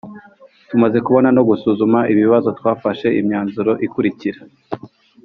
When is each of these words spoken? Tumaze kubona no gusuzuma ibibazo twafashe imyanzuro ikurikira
Tumaze 0.69 0.97
kubona 1.05 1.29
no 1.35 1.41
gusuzuma 1.49 1.99
ibibazo 2.13 2.49
twafashe 2.59 3.07
imyanzuro 3.19 3.71
ikurikira 3.85 4.39